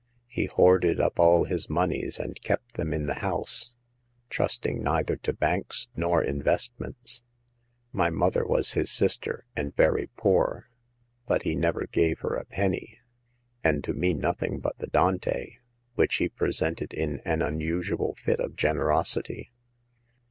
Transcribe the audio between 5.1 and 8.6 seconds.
to banks nor investments. My mother